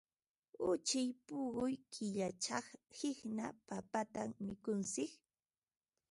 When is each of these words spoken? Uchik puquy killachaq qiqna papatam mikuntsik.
Uchik 0.69 1.11
puquy 1.27 1.73
killachaq 1.93 2.65
qiqna 2.97 3.45
papatam 3.67 4.29
mikuntsik. 4.45 5.11